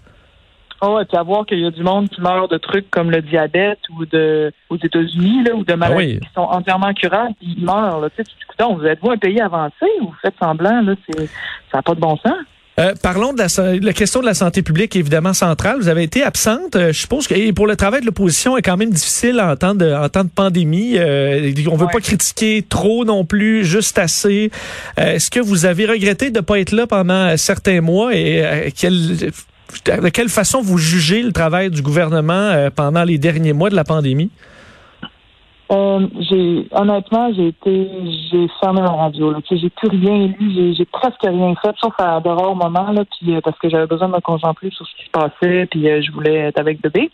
Oh, 0.84 0.98
et 1.00 1.04
puis 1.04 1.16
à 1.16 1.22
voir 1.22 1.46
qu'il 1.46 1.60
y 1.60 1.66
a 1.66 1.70
du 1.70 1.84
monde 1.84 2.08
qui 2.08 2.20
meurt 2.20 2.50
de 2.50 2.58
trucs 2.58 2.90
comme 2.90 3.10
le 3.10 3.22
diabète 3.22 3.78
ou 3.96 4.04
de 4.04 4.52
aux 4.68 4.76
États-Unis 4.76 5.44
là, 5.44 5.54
ou 5.54 5.64
de 5.64 5.74
maladies 5.74 6.18
ah 6.20 6.26
qui 6.26 6.32
sont 6.34 6.40
entièrement 6.40 6.92
curables, 6.92 7.34
puis 7.38 7.54
ils 7.56 7.64
meurent. 7.64 8.00
Là. 8.00 8.10
Tu 8.10 8.24
sais, 8.24 8.64
vous 8.64 8.84
êtes-vous 8.84 9.10
un 9.12 9.18
pays 9.18 9.40
avancé 9.40 9.86
ou 10.00 10.06
vous 10.06 10.16
faites 10.20 10.34
semblant 10.40 10.82
là, 10.82 10.94
c'est 11.06 11.26
ça 11.70 11.78
n'a 11.78 11.82
pas 11.82 11.94
de 11.94 12.00
bon 12.00 12.16
sens. 12.16 12.34
Euh, 12.80 12.94
parlons 13.02 13.34
de 13.34 13.38
la, 13.38 13.78
la, 13.80 13.92
question 13.92 14.20
de 14.20 14.26
la 14.26 14.32
santé 14.32 14.62
publique, 14.62 14.96
évidemment 14.96 15.34
centrale. 15.34 15.76
Vous 15.78 15.88
avez 15.88 16.04
été 16.04 16.22
absente. 16.22 16.74
Euh, 16.74 16.92
je 16.92 17.00
suppose 17.00 17.26
que 17.26 17.52
pour 17.52 17.66
le 17.66 17.76
travail 17.76 18.00
de 18.00 18.06
l'opposition 18.06 18.56
est 18.56 18.62
quand 18.62 18.78
même 18.78 18.90
difficile 18.90 19.40
en 19.40 19.54
temps 19.56 19.74
de, 19.74 19.92
en 19.92 20.08
temps 20.08 20.24
de 20.24 20.30
pandémie. 20.30 20.96
Euh, 20.96 21.52
on 21.70 21.76
veut 21.76 21.88
pas 21.92 22.00
critiquer 22.00 22.64
trop 22.66 23.04
non 23.04 23.26
plus, 23.26 23.64
juste 23.66 23.98
assez. 23.98 24.50
Euh, 24.98 25.14
est-ce 25.14 25.30
que 25.30 25.38
vous 25.38 25.66
avez 25.66 25.84
regretté 25.84 26.30
de 26.30 26.38
ne 26.38 26.42
pas 26.42 26.60
être 26.60 26.72
là 26.72 26.86
pendant 26.86 27.36
certains 27.36 27.82
mois 27.82 28.14
et 28.14 28.72
quel 28.74 29.32
de 29.84 30.08
quelle 30.08 30.28
façon 30.28 30.60
vous 30.60 30.78
jugez 30.78 31.22
le 31.22 31.32
travail 31.32 31.70
du 31.70 31.82
gouvernement 31.82 32.32
euh, 32.32 32.70
pendant 32.70 33.04
les 33.04 33.18
derniers 33.18 33.52
mois 33.52 33.70
de 33.70 33.76
la 33.76 33.84
pandémie? 33.84 34.30
Euh, 35.70 36.06
honnêtement, 36.72 37.32
j'ai 37.32 37.48
été, 37.48 37.90
j'ai 38.30 38.46
fermé 38.60 38.82
la 38.82 38.90
radio. 38.90 39.34
j'ai 39.50 39.70
plus 39.70 39.88
rien 39.88 40.26
lu, 40.38 40.74
j'ai, 40.76 40.84
presque 40.84 41.22
rien 41.22 41.54
fait, 41.62 41.74
sauf 41.80 41.94
à 41.98 42.20
de 42.20 42.28
rares 42.28 42.54
moments 42.54 42.92
là, 42.92 43.04
puis 43.06 43.34
euh, 43.34 43.40
parce 43.42 43.58
que 43.58 43.70
j'avais 43.70 43.86
besoin 43.86 44.08
de 44.08 44.14
me 44.14 44.20
concentrer 44.20 44.70
sur 44.70 44.86
ce 44.86 44.94
qui 44.96 45.06
se 45.06 45.10
passait, 45.10 45.66
puis 45.66 45.86
je 46.02 46.12
voulais 46.12 46.36
être 46.36 46.60
avec 46.60 46.82
bébé. 46.82 47.10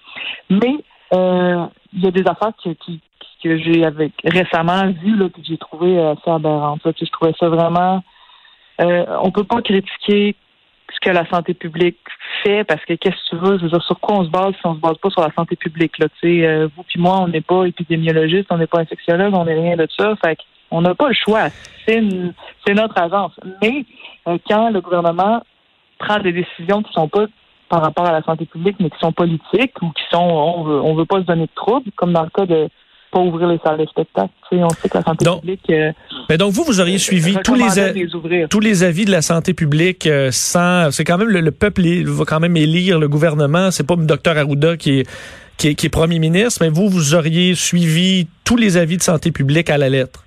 Mais 0.50 0.74
il 1.12 2.02
y 2.02 2.06
a 2.06 2.10
des 2.10 2.24
affaires 2.26 2.52
que 2.64 3.58
j'ai 3.58 3.84
avec 3.84 4.12
récemment 4.24 4.88
vues 4.88 5.30
que 5.30 5.40
j'ai 5.44 5.58
trouvé 5.58 5.96
assez 6.00 6.28
aberrantes. 6.28 6.80
je 6.84 7.10
trouvais 7.12 7.34
ça 7.38 7.48
vraiment. 7.48 8.02
on 8.80 9.30
peut 9.30 9.44
pas 9.44 9.62
critiquer 9.62 10.34
ce 10.92 11.00
que 11.00 11.10
la 11.10 11.26
santé 11.28 11.54
publique 11.54 11.98
fait 12.42 12.64
parce 12.64 12.84
que 12.84 12.94
qu'est-ce 12.94 13.16
que 13.16 13.36
tu 13.36 13.36
veux, 13.36 13.58
je 13.58 13.64
veux 13.64 13.70
dire, 13.70 13.82
sur 13.82 14.00
quoi 14.00 14.16
on 14.18 14.24
se 14.24 14.30
base 14.30 14.54
si 14.54 14.66
on 14.66 14.74
se 14.74 14.80
base 14.80 14.96
pas 14.98 15.10
sur 15.10 15.22
la 15.22 15.32
santé 15.32 15.56
publique, 15.56 15.98
là, 15.98 16.06
tu 16.20 16.40
sais, 16.40 16.46
euh, 16.46 16.68
vous 16.76 16.82
puis 16.82 17.00
moi, 17.00 17.18
on 17.20 17.28
n'est 17.28 17.40
pas 17.40 17.64
épidémiologiste, 17.64 18.46
on 18.50 18.58
n'est 18.58 18.66
pas 18.66 18.80
infectiologue, 18.80 19.34
on 19.34 19.44
n'est 19.44 19.60
rien 19.60 19.76
de 19.76 19.86
ça, 19.96 20.14
fait 20.24 20.38
on 20.70 20.82
n'a 20.82 20.94
pas 20.94 21.08
le 21.08 21.14
choix, 21.14 21.48
c'est 21.86 22.00
notre 22.00 22.98
agence. 23.00 23.32
Mais 23.62 23.86
euh, 24.26 24.36
quand 24.46 24.70
le 24.70 24.80
gouvernement 24.80 25.42
prend 25.98 26.18
des 26.18 26.32
décisions 26.32 26.82
qui 26.82 26.92
sont 26.92 27.08
pas 27.08 27.24
par 27.68 27.82
rapport 27.82 28.06
à 28.06 28.12
la 28.12 28.22
santé 28.22 28.46
publique, 28.46 28.76
mais 28.80 28.90
qui 28.90 28.98
sont 28.98 29.12
politiques 29.12 29.80
ou 29.82 29.90
qui 29.90 30.02
sont, 30.10 30.18
on 30.18 30.64
veut, 30.64 30.80
on 30.80 30.94
veut 30.94 31.04
pas 31.04 31.20
se 31.20 31.26
donner 31.26 31.46
de 31.46 31.54
troubles, 31.54 31.90
comme 31.96 32.12
dans 32.12 32.22
le 32.22 32.30
cas 32.30 32.46
de 32.46 32.68
pas 33.10 33.20
ouvrir 33.20 33.48
les 33.48 33.58
salles 33.64 33.78
de 33.78 33.86
spectacle. 33.86 34.30
Tu 34.48 34.56
sais, 34.56 34.62
on 34.62 34.68
sait 34.70 34.88
que 34.88 34.98
la 34.98 35.04
santé 35.04 35.24
publique. 35.24 35.70
Euh, 35.70 35.92
mais 36.28 36.38
donc 36.38 36.52
vous, 36.52 36.64
vous 36.64 36.80
auriez 36.80 36.98
suivi 36.98 37.36
tous 37.42 37.54
les, 37.54 38.46
tous 38.48 38.60
les 38.60 38.82
avis 38.82 39.04
de 39.04 39.10
la 39.10 39.22
santé 39.22 39.54
publique 39.54 40.06
euh, 40.06 40.30
sans. 40.32 40.90
C'est 40.90 41.04
quand 41.04 41.18
même 41.18 41.28
le, 41.28 41.50
peuple 41.50 41.82
va 42.04 42.24
quand 42.24 42.40
même 42.40 42.56
élire 42.56 42.98
le 42.98 43.08
gouvernement. 43.08 43.70
C'est 43.70 43.86
pas 43.86 43.96
le 43.96 44.04
docteur 44.04 44.36
Arruda 44.36 44.76
qui 44.76 45.00
est, 45.00 45.08
qui 45.56 45.68
est 45.68 45.74
qui 45.74 45.86
est 45.86 45.90
premier 45.90 46.18
ministre, 46.18 46.58
mais 46.62 46.68
vous, 46.68 46.88
vous 46.88 47.14
auriez 47.14 47.54
suivi 47.54 48.28
tous 48.44 48.56
les 48.56 48.76
avis 48.76 48.96
de 48.96 49.02
santé 49.02 49.32
publique 49.32 49.70
à 49.70 49.78
la 49.78 49.88
lettre. 49.88 50.24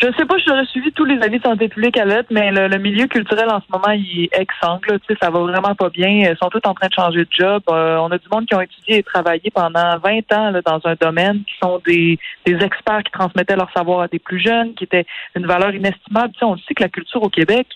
Je 0.00 0.06
sais 0.16 0.26
pas 0.26 0.36
j'aurais 0.46 0.64
suivi 0.66 0.92
tous 0.92 1.04
les 1.04 1.20
avis 1.22 1.38
de 1.38 1.44
santé 1.44 1.68
publique 1.68 1.96
à 1.96 2.04
l'être, 2.04 2.28
mais 2.30 2.52
le, 2.52 2.78
milieu 2.78 3.08
culturel 3.08 3.50
en 3.50 3.60
ce 3.60 3.66
moment, 3.68 3.90
il 3.90 4.24
est 4.24 4.40
exsangle. 4.40 5.00
Tu 5.00 5.06
sais, 5.08 5.18
ça 5.20 5.28
va 5.30 5.40
vraiment 5.40 5.74
pas 5.74 5.90
bien. 5.90 6.08
Ils 6.08 6.36
sont 6.40 6.48
tous 6.50 6.60
en 6.68 6.74
train 6.74 6.86
de 6.86 6.94
changer 6.94 7.24
de 7.24 7.28
job. 7.36 7.62
Euh, 7.68 7.96
on 7.96 8.08
a 8.12 8.18
du 8.18 8.28
monde 8.30 8.46
qui 8.46 8.54
ont 8.54 8.60
étudié 8.60 8.98
et 8.98 9.02
travaillé 9.02 9.50
pendant 9.52 9.98
20 9.98 10.32
ans 10.32 10.50
là, 10.50 10.62
dans 10.62 10.80
un 10.84 10.94
domaine, 10.94 11.38
qui 11.38 11.54
sont 11.60 11.80
des, 11.84 12.16
des 12.46 12.64
experts 12.64 13.02
qui 13.02 13.10
transmettaient 13.10 13.56
leur 13.56 13.72
savoir 13.72 14.02
à 14.02 14.08
des 14.08 14.20
plus 14.20 14.38
jeunes, 14.38 14.74
qui 14.74 14.84
étaient 14.84 15.04
une 15.34 15.46
valeur 15.46 15.74
inestimable. 15.74 16.32
Tu 16.34 16.38
sais, 16.38 16.44
on 16.44 16.56
sait 16.58 16.74
que 16.74 16.82
la 16.84 16.90
culture 16.90 17.24
au 17.24 17.28
Québec, 17.28 17.66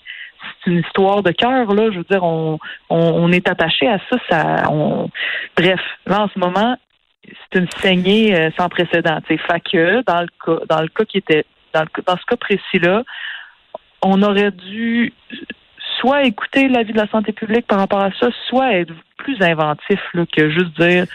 c'est 0.63 0.71
une 0.71 0.79
histoire 0.79 1.25
de 1.25 1.33
cœur. 1.33 1.75
Là, 1.75 1.91
je 1.91 1.99
veux 1.99 2.07
dire, 2.09 2.23
on, 2.23 2.61
on, 2.89 3.33
est 3.33 3.49
attaché 3.49 3.89
à 3.89 3.99
ça. 4.09 4.17
ça 4.31 4.71
on... 4.71 5.11
Bref, 5.57 5.81
là 6.07 6.23
en 6.23 6.29
ce 6.29 6.39
moment, 6.39 6.77
c'est 7.25 7.59
une 7.59 7.69
saignée 7.79 8.37
euh, 8.37 8.51
sans 8.57 8.69
précédent. 8.69 9.19
Fait 9.27 9.39
que 9.39 10.03
dans 10.03 10.21
le 10.21 10.29
cas, 10.45 10.65
dans 10.69 10.83
le 10.83 10.89
cas 10.89 11.05
qui 11.05 11.19
était 11.19 11.45
dans, 11.75 12.17
ce 12.17 12.27
cas 12.27 12.37
précis-là, 12.37 13.03
on 14.03 14.23
aurait 14.23 14.51
dû 14.51 15.13
soit 16.01 16.25
écouter 16.25 16.69
l'avis 16.69 16.93
de 16.93 16.99
la 16.99 17.09
santé 17.09 17.33
publique 17.33 17.67
par 17.67 17.79
rapport 17.79 18.03
à 18.03 18.11
ça, 18.19 18.29
soit 18.49 18.75
être 18.75 18.93
plus 19.19 19.41
inventif 19.41 20.01
que 20.35 20.51
juste 20.51 20.81
dire 20.81 21.07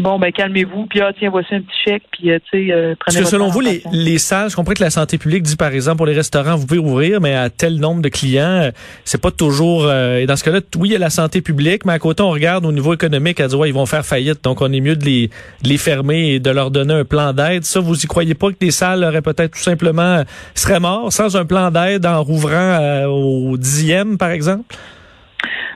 bon, 0.00 0.18
ben 0.18 0.32
calmez-vous, 0.32 0.86
puis 0.86 1.00
ah, 1.00 1.12
tiens, 1.18 1.30
voici 1.30 1.54
un 1.54 1.60
petit 1.60 1.76
chèque, 1.84 2.02
puis 2.10 2.30
euh, 2.30 2.38
tu 2.50 2.66
sais, 2.66 2.72
euh, 2.72 2.94
Parce 3.04 3.16
que 3.16 3.24
selon 3.24 3.48
vous, 3.48 3.60
les, 3.60 3.82
les 3.92 4.18
salles, 4.18 4.50
je 4.50 4.56
comprends 4.56 4.74
que 4.74 4.82
la 4.82 4.90
santé 4.90 5.18
publique 5.18 5.42
dit, 5.42 5.56
par 5.56 5.72
exemple, 5.72 5.98
pour 5.98 6.06
les 6.06 6.14
restaurants, 6.14 6.56
vous 6.56 6.66
pouvez 6.66 6.80
ouvrir, 6.80 7.20
mais 7.20 7.34
à 7.34 7.50
tel 7.50 7.76
nombre 7.76 8.02
de 8.02 8.08
clients, 8.08 8.62
euh, 8.64 8.70
c'est 9.04 9.20
pas 9.20 9.30
toujours... 9.30 9.90
et 9.90 10.26
dans 10.26 10.36
ce 10.36 10.44
cas-là, 10.44 10.60
oui, 10.76 10.88
il 10.90 10.92
y 10.92 10.96
a 10.96 10.98
la 10.98 11.10
santé 11.10 11.40
publique, 11.40 11.84
mais 11.84 11.92
à 11.92 11.98
côté, 11.98 12.22
on 12.22 12.30
regarde 12.30 12.66
au 12.66 12.72
niveau 12.72 12.94
économique, 12.94 13.40
à 13.40 13.48
dire, 13.48 13.58
ouais, 13.58 13.68
ils 13.68 13.74
vont 13.74 13.86
faire 13.86 14.04
faillite, 14.04 14.42
donc 14.42 14.60
on 14.60 14.72
est 14.72 14.80
mieux 14.80 14.96
de 14.96 15.04
les, 15.04 15.28
de 15.62 15.68
les 15.68 15.78
fermer 15.78 16.34
et 16.34 16.40
de 16.40 16.50
leur 16.50 16.70
donner 16.70 16.94
un 16.94 17.04
plan 17.04 17.32
d'aide. 17.32 17.64
Ça, 17.64 17.80
vous 17.80 18.00
y 18.02 18.06
croyez 18.06 18.34
pas 18.34 18.50
que 18.50 18.58
des 18.58 18.70
salles 18.70 19.04
auraient 19.04 19.22
peut-être 19.22 19.52
tout 19.52 19.62
simplement... 19.62 20.24
seraient 20.54 20.80
morts 20.80 21.12
sans 21.12 21.36
un 21.36 21.44
plan 21.44 21.70
d'aide 21.70 22.06
en 22.06 22.22
rouvrant 22.22 23.04
au 23.06 23.56
dixième, 23.56 24.18
par 24.18 24.30
exemple? 24.30 24.64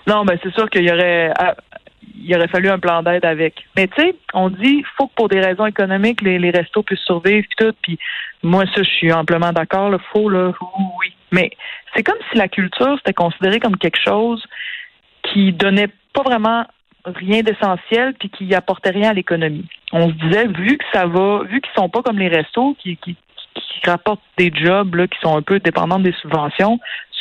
Non, 0.06 0.24
ben 0.24 0.38
c'est 0.42 0.52
sûr 0.52 0.68
qu'il 0.68 0.84
y 0.84 0.92
aurait 0.92 1.32
il 2.16 2.34
aurait 2.36 2.48
fallu 2.48 2.68
un 2.68 2.78
plan 2.78 3.02
d'aide 3.02 3.24
avec. 3.24 3.54
Mais 3.76 3.88
tu 3.88 4.02
sais, 4.02 4.14
on 4.32 4.50
dit 4.50 4.84
faut 4.96 5.06
que 5.08 5.14
pour 5.14 5.28
des 5.28 5.40
raisons 5.40 5.66
économiques, 5.66 6.22
les, 6.22 6.50
restos 6.50 6.82
puissent 6.82 7.00
survivre 7.00 7.46
puis 7.48 7.66
tout. 7.66 7.74
Puis 7.82 7.98
moi, 8.42 8.64
ça, 8.74 8.82
je 8.82 8.88
suis 8.88 9.12
amplement 9.12 9.52
d'accord. 9.52 9.90
Le 9.90 9.98
faut 10.12 10.28
là, 10.28 10.52
oui. 11.00 11.12
Mais 11.32 11.50
c'est 11.94 12.02
comme 12.02 12.18
si 12.30 12.38
la 12.38 12.48
culture 12.48 12.96
c'était 12.98 13.12
considéré 13.12 13.60
comme 13.60 13.76
quelque 13.76 14.00
chose 14.02 14.42
qui 15.22 15.52
donnait 15.52 15.88
pas 16.12 16.22
vraiment 16.22 16.64
rien 17.04 17.42
d'essentiel 17.42 18.14
puis 18.18 18.30
qui 18.30 18.54
apportait 18.54 18.90
rien 18.90 19.10
à 19.10 19.14
l'économie. 19.14 19.68
On 19.92 20.08
se 20.08 20.14
disait 20.14 20.46
vu 20.46 20.78
que 20.78 20.84
ça 20.92 21.06
va, 21.06 21.42
vu 21.44 21.60
qu'ils 21.60 21.72
sont 21.76 21.88
pas 21.88 22.02
comme 22.02 22.18
les 22.18 22.28
restos 22.28 22.76
qui 22.80 22.98
rapportent 23.86 24.22
des 24.38 24.50
jobs 24.54 24.94
là, 24.94 25.06
qui 25.06 25.18
sont 25.20 25.36
un 25.36 25.42
peu 25.42 25.58
dépendants 25.60 25.98
des 25.98 26.14
subventions, 26.22 26.78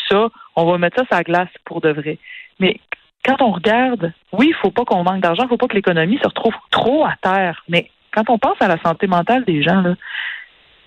ça, 0.09 0.29
on 0.55 0.65
va 0.65 0.77
mettre 0.77 0.97
ça 0.97 1.05
sur 1.05 1.15
la 1.15 1.23
glace 1.23 1.49
pour 1.65 1.81
de 1.81 1.89
vrai. 1.89 2.17
Mais 2.59 2.79
quand 3.23 3.41
on 3.41 3.51
regarde, 3.51 4.11
oui, 4.31 4.47
il 4.49 4.55
faut 4.55 4.71
pas 4.71 4.85
qu'on 4.85 5.03
manque 5.03 5.21
d'argent, 5.21 5.43
il 5.43 5.49
faut 5.49 5.57
pas 5.57 5.67
que 5.67 5.75
l'économie 5.75 6.19
se 6.21 6.27
retrouve 6.27 6.55
trop 6.71 7.05
à 7.05 7.15
terre. 7.21 7.63
Mais 7.69 7.89
quand 8.11 8.29
on 8.29 8.37
pense 8.37 8.57
à 8.61 8.67
la 8.67 8.77
santé 8.81 9.07
mentale 9.07 9.45
des 9.45 9.63
gens, 9.63 9.81
là, 9.81 9.95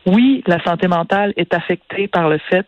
oui, 0.07 0.43
la 0.47 0.63
santé 0.63 0.87
mentale 0.87 1.33
est 1.37 1.53
affectée 1.55 2.09
par 2.09 2.29
le 2.29 2.39
fait 2.39 2.67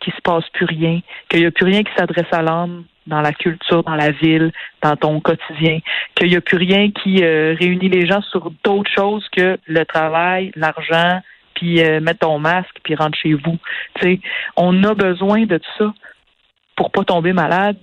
qu'il 0.00 0.12
se 0.12 0.20
passe 0.22 0.48
plus 0.52 0.64
rien, 0.64 1.00
qu'il 1.28 1.40
n'y 1.40 1.46
a 1.46 1.50
plus 1.50 1.66
rien 1.66 1.82
qui 1.82 1.92
s'adresse 1.96 2.32
à 2.32 2.42
l'homme 2.42 2.84
dans 3.06 3.20
la 3.20 3.32
culture, 3.32 3.82
dans 3.82 3.94
la 3.94 4.10
ville, 4.10 4.52
dans 4.82 4.96
ton 4.96 5.20
quotidien, 5.20 5.80
qu'il 6.14 6.28
n'y 6.28 6.36
a 6.36 6.40
plus 6.40 6.56
rien 6.56 6.90
qui 6.90 7.24
euh, 7.24 7.54
réunit 7.58 7.88
les 7.88 8.06
gens 8.06 8.22
sur 8.22 8.52
d'autres 8.64 8.90
choses 8.94 9.26
que 9.30 9.58
le 9.66 9.84
travail, 9.84 10.52
l'argent, 10.54 11.20
puis 11.54 11.82
euh, 11.82 12.00
mettre 12.00 12.20
ton 12.20 12.38
masque, 12.38 12.78
puis 12.84 12.94
rentre 12.94 13.18
chez 13.18 13.34
vous. 13.34 13.58
sais, 14.00 14.20
on 14.56 14.84
a 14.84 14.94
besoin 14.94 15.46
de 15.46 15.58
tout 15.58 15.70
ça 15.78 15.94
pour 16.76 16.90
pas 16.92 17.04
tomber 17.04 17.32
malade, 17.32 17.76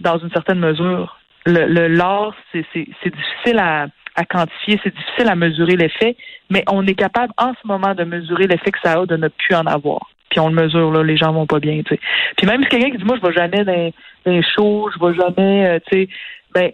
dans 0.00 0.18
une 0.18 0.30
certaine 0.30 0.58
mesure. 0.58 1.18
Le, 1.46 1.88
l'art, 1.88 2.34
c'est, 2.52 2.64
difficile 2.74 3.58
à, 3.58 3.86
à 4.14 4.24
quantifier, 4.24 4.78
c'est 4.82 4.94
difficile 4.94 5.28
à 5.28 5.36
mesurer 5.36 5.76
l'effet, 5.76 6.16
mais 6.50 6.64
on 6.70 6.86
est 6.86 6.94
capable 6.94 7.32
en 7.38 7.52
ce 7.60 7.66
moment 7.66 7.94
de 7.94 8.04
mesurer 8.04 8.46
l'effet 8.46 8.70
que 8.70 8.78
ça 8.82 9.00
a 9.00 9.06
de 9.06 9.16
ne 9.16 9.28
plus 9.28 9.54
en 9.54 9.66
avoir. 9.66 10.10
Puis 10.30 10.38
on 10.38 10.48
le 10.48 10.54
mesure, 10.54 10.92
là, 10.92 11.02
les 11.02 11.16
gens 11.16 11.32
vont 11.32 11.46
pas 11.46 11.58
bien, 11.58 11.82
tu 11.82 11.94
sais. 11.94 12.00
Puis 12.36 12.46
même 12.46 12.62
si 12.62 12.68
quelqu'un 12.68 12.90
qui 12.90 12.98
dit, 12.98 13.04
moi, 13.04 13.16
je 13.20 13.26
vais 13.26 13.34
jamais 13.34 13.64
dans, 13.64 13.92
dans 14.24 14.32
les 14.32 14.42
je 14.42 15.04
vais 15.04 15.14
jamais, 15.14 15.66
euh, 15.66 15.78
tu 15.90 16.02
sais, 16.02 16.08
ben, 16.54 16.70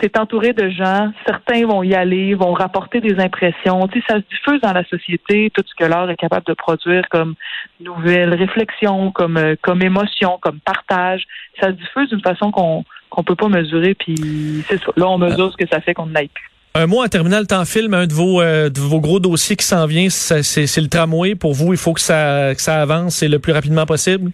t'es 0.00 0.18
entouré 0.18 0.52
de 0.52 0.70
gens, 0.70 1.12
certains 1.26 1.66
vont 1.66 1.82
y 1.82 1.94
aller, 1.94 2.34
vont 2.34 2.52
rapporter 2.52 3.00
des 3.00 3.20
impressions. 3.20 3.86
Tu 3.88 4.00
sais, 4.00 4.06
ça 4.08 4.14
se 4.16 4.24
diffuse 4.30 4.60
dans 4.62 4.72
la 4.72 4.84
société, 4.84 5.50
tout 5.54 5.62
ce 5.66 5.74
que 5.74 5.88
l'art 5.88 6.10
est 6.10 6.16
capable 6.16 6.46
de 6.46 6.54
produire 6.54 7.04
comme 7.10 7.34
nouvelles 7.80 8.34
réflexions, 8.34 9.12
comme 9.12 9.36
euh, 9.36 9.54
comme 9.60 9.82
émotion, 9.82 10.38
comme 10.40 10.58
partage. 10.60 11.24
Ça 11.60 11.68
se 11.68 11.72
diffuse 11.72 12.08
d'une 12.08 12.22
façon 12.22 12.50
qu'on 12.50 12.84
qu'on 13.10 13.22
peut 13.22 13.36
pas 13.36 13.48
mesurer. 13.48 13.94
Puis 13.94 14.64
c'est 14.68 14.78
ça. 14.78 14.92
Là, 14.96 15.08
on 15.08 15.18
mesure 15.18 15.52
ce 15.52 15.56
que 15.56 15.68
ça 15.70 15.80
fait 15.80 15.94
qu'on 15.94 16.06
n'aille 16.06 16.28
plus. 16.28 16.50
Un 16.74 16.86
mot 16.86 17.02
en 17.02 17.08
terminal, 17.08 17.46
temps 17.46 17.64
film, 17.64 17.94
un 17.94 18.06
de 18.06 18.12
vos, 18.12 18.40
euh, 18.40 18.70
de 18.70 18.78
vos 18.78 19.00
gros 19.00 19.18
dossiers 19.18 19.56
qui 19.56 19.66
s'en 19.66 19.86
vient, 19.86 20.08
c'est 20.08 20.76
le 20.80 20.88
tramway. 20.88 21.34
Pour 21.34 21.52
vous, 21.52 21.72
il 21.72 21.78
faut 21.78 21.92
que 21.92 22.00
ça, 22.00 22.54
que 22.54 22.62
ça 22.62 22.80
avance 22.80 23.22
le 23.24 23.40
plus 23.40 23.52
rapidement 23.52 23.86
possible? 23.86 24.30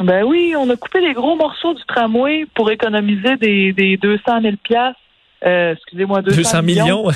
Ben 0.00 0.24
oui, 0.24 0.54
on 0.56 0.68
a 0.68 0.76
coupé 0.76 1.00
les 1.00 1.14
gros 1.14 1.36
morceaux 1.36 1.74
du 1.74 1.82
tramway 1.84 2.44
pour 2.54 2.70
économiser 2.70 3.36
des, 3.36 3.72
des 3.72 3.96
200 3.96 4.42
000 4.42 4.56
piastres. 4.62 5.00
Euh, 5.44 5.72
excusez-moi, 5.72 6.22
200, 6.22 6.36
200 6.36 6.62
millions. 6.62 7.10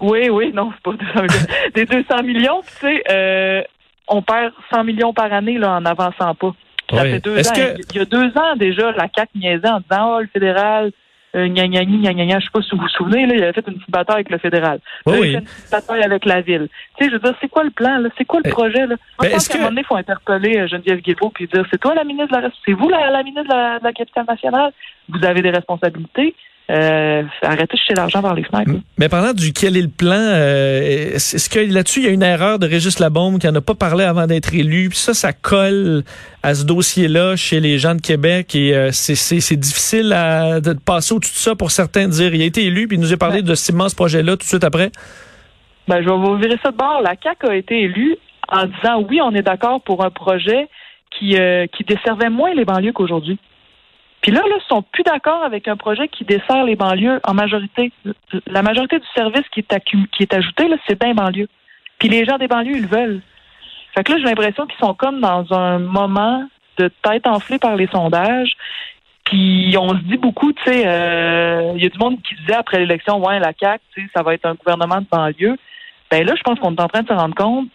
oui, 0.00 0.30
oui, 0.30 0.52
non, 0.54 0.72
c'est 0.74 0.82
pas 0.82 0.92
200 0.92 1.22
millions. 1.22 1.46
des 1.74 1.84
200 1.84 2.22
millions, 2.22 2.62
tu 2.62 2.86
sais, 2.86 3.02
euh, 3.10 3.62
on 4.08 4.22
perd 4.22 4.52
100 4.72 4.84
millions 4.84 5.12
par 5.12 5.32
année 5.32 5.58
là, 5.58 5.76
en 5.76 5.84
avançant 5.84 6.34
pas. 6.34 6.54
Ça 6.90 7.02
fait 7.02 7.20
deux 7.20 7.38
ans. 7.38 7.52
Il 7.90 7.96
y 7.96 8.00
a 8.00 8.04
deux 8.04 8.28
ans 8.36 8.56
déjà, 8.56 8.92
la 8.92 9.08
CAC 9.08 9.30
niaisait 9.34 9.68
en 9.68 9.80
disant, 9.80 10.16
oh, 10.16 10.20
le 10.20 10.28
fédéral, 10.28 10.92
euh, 11.36 11.48
gna, 11.48 11.68
gna, 11.68 11.84
gna, 11.84 12.12
gna, 12.12 12.24
gna, 12.24 12.38
je 12.40 12.44
sais 12.46 12.50
pas 12.52 12.62
si 12.62 12.74
vous 12.74 12.82
vous 12.82 12.88
souvenez, 12.88 13.26
là, 13.26 13.34
il 13.34 13.42
avait 13.42 13.52
fait 13.52 13.66
une 13.66 13.74
petite 13.74 13.90
bataille 13.90 14.16
avec 14.16 14.30
le 14.30 14.38
fédéral. 14.38 14.80
Oui, 15.04 15.14
il 15.14 15.18
a 15.18 15.22
fait 15.22 15.38
une 15.38 15.44
petite 15.44 15.70
bataille 15.70 16.02
avec 16.02 16.24
la 16.24 16.40
ville. 16.40 16.68
Tu 16.96 17.04
sais, 17.04 17.10
je 17.10 17.16
veux 17.16 17.20
dire, 17.20 17.34
c'est 17.40 17.48
quoi 17.48 17.64
le 17.64 17.70
plan, 17.70 17.98
là? 17.98 18.08
C'est 18.16 18.24
quoi 18.24 18.40
le 18.42 18.48
eh, 18.48 18.52
projet, 18.52 18.86
là? 18.86 18.96
En 19.18 19.24
tant 19.24 19.28
qu'à 19.28 19.36
un 19.36 19.56
moment 19.58 19.68
donné, 19.68 19.82
il 19.82 19.86
faut 19.86 19.96
interpeller 19.96 20.58
euh, 20.58 20.66
Geneviève 20.66 21.00
Guilbeault 21.00 21.30
puis 21.30 21.46
dire, 21.46 21.64
c'est 21.70 21.78
toi 21.78 21.94
la 21.94 22.04
ministre 22.04 22.36
de 22.36 22.42
la, 22.42 22.50
c'est 22.64 22.72
vous 22.72 22.88
la, 22.88 23.10
la 23.10 23.22
ministre 23.22 23.44
de 23.44 23.54
la, 23.54 23.78
de 23.78 23.84
la 23.84 23.92
capitale 23.92 24.24
nationale? 24.26 24.72
Vous 25.08 25.24
avez 25.24 25.42
des 25.42 25.50
responsabilités. 25.50 26.34
Euh, 26.68 27.22
arrêtez 27.42 27.76
de 27.76 27.78
jeter 27.78 27.94
l'argent 27.94 28.20
vers 28.20 28.34
les 28.34 28.42
fenêtres. 28.42 28.72
Mais 28.98 29.08
parlant 29.08 29.32
du 29.32 29.52
quel 29.52 29.76
est 29.76 29.82
le 29.82 29.88
plan, 29.88 30.16
euh, 30.16 31.14
est-ce 31.14 31.48
que 31.48 31.60
là-dessus, 31.60 32.00
il 32.00 32.06
y 32.06 32.08
a 32.08 32.10
une 32.10 32.24
erreur 32.24 32.58
de 32.58 32.66
Régis 32.66 32.98
Labombe 32.98 33.38
qui 33.38 33.46
n'en 33.46 33.54
a 33.54 33.60
pas 33.60 33.74
parlé 33.74 34.02
avant 34.02 34.26
d'être 34.26 34.52
élu? 34.52 34.88
Puis 34.88 34.98
ça, 34.98 35.14
ça 35.14 35.32
colle 35.32 36.02
à 36.42 36.54
ce 36.54 36.64
dossier-là 36.64 37.36
chez 37.36 37.60
les 37.60 37.78
gens 37.78 37.94
de 37.94 38.00
Québec 38.00 38.56
et 38.56 38.74
euh, 38.74 38.90
c'est 38.90 39.56
difficile 39.56 40.12
à, 40.12 40.60
de 40.60 40.72
passer 40.72 41.14
au-dessus 41.14 41.34
de 41.34 41.38
ça 41.38 41.54
pour 41.54 41.70
certains 41.70 42.06
de 42.06 42.12
dire 42.12 42.34
il 42.34 42.42
a 42.42 42.46
été 42.46 42.64
élu 42.64 42.88
puis 42.88 42.96
il 42.96 43.00
nous 43.00 43.12
a 43.12 43.16
parlé 43.16 43.42
de 43.42 43.54
cet 43.54 43.74
immense 43.74 43.94
projet-là 43.94 44.32
tout 44.32 44.38
de 44.38 44.42
suite 44.44 44.64
après. 44.64 44.90
Ben, 45.86 46.02
je 46.02 46.08
vais 46.08 46.16
vous 46.16 46.34
virer 46.36 46.58
ça 46.64 46.72
de 46.72 46.76
bord. 46.76 47.00
La 47.00 47.14
CAQ 47.22 47.46
a 47.48 47.54
été 47.54 47.82
élue 47.82 48.16
en 48.48 48.66
disant 48.66 49.06
oui, 49.08 49.20
on 49.22 49.32
est 49.36 49.42
d'accord 49.42 49.80
pour 49.82 50.04
un 50.04 50.10
projet 50.10 50.68
qui, 51.16 51.36
euh, 51.38 51.66
qui 51.68 51.84
desservait 51.84 52.30
moins 52.30 52.52
les 52.54 52.64
banlieues 52.64 52.92
qu'aujourd'hui. 52.92 53.38
Puis 54.20 54.32
là, 54.32 54.40
là, 54.40 54.56
ils 54.58 54.68
sont 54.68 54.82
plus 54.82 55.04
d'accord 55.04 55.44
avec 55.44 55.68
un 55.68 55.76
projet 55.76 56.08
qui 56.08 56.24
dessert 56.24 56.64
les 56.64 56.74
banlieues 56.74 57.20
en 57.24 57.34
majorité. 57.34 57.92
La 58.46 58.62
majorité 58.62 58.98
du 58.98 59.06
service 59.14 59.44
qui 59.52 59.60
est, 59.60 59.80
qui 59.84 60.22
est 60.22 60.34
ajouté, 60.34 60.68
là, 60.68 60.76
c'est 60.86 60.98
bien 61.00 61.14
banlieue. 61.14 61.48
Puis 61.98 62.08
les 62.08 62.24
gens 62.24 62.38
des 62.38 62.48
banlieues, 62.48 62.76
ils 62.76 62.82
le 62.82 62.88
veulent. 62.88 63.22
Fait 63.94 64.04
que 64.04 64.12
là, 64.12 64.18
j'ai 64.18 64.24
l'impression 64.24 64.66
qu'ils 64.66 64.78
sont 64.78 64.94
comme 64.94 65.20
dans 65.20 65.52
un 65.52 65.78
moment 65.78 66.46
de 66.78 66.90
tête 67.02 67.26
enflée 67.26 67.58
par 67.58 67.76
les 67.76 67.86
sondages. 67.86 68.52
Puis 69.24 69.74
on 69.78 69.90
se 69.90 70.02
dit 70.04 70.18
beaucoup, 70.18 70.52
tu 70.52 70.62
sais, 70.64 70.84
euh, 70.86 71.72
il 71.76 71.82
y 71.82 71.86
a 71.86 71.88
du 71.88 71.98
monde 71.98 72.20
qui 72.22 72.34
disait 72.36 72.54
après 72.54 72.78
l'élection, 72.78 73.18
ouais, 73.24 73.40
la 73.40 73.52
CAQ, 73.58 73.82
tu 73.94 74.02
sais, 74.02 74.10
ça 74.14 74.22
va 74.22 74.34
être 74.34 74.46
un 74.46 74.54
gouvernement 74.54 75.00
de 75.00 75.06
banlieue. 75.10 75.56
Ben 76.10 76.24
là, 76.24 76.34
je 76.36 76.42
pense 76.42 76.58
qu'on 76.60 76.74
est 76.74 76.80
en 76.80 76.88
train 76.88 77.02
de 77.02 77.08
se 77.08 77.12
rendre 77.12 77.34
compte 77.34 77.68